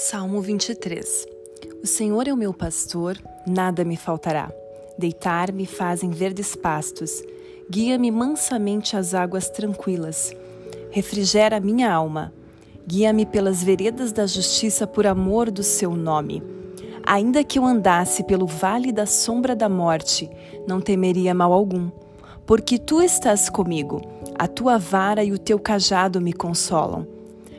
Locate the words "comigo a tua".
23.50-24.78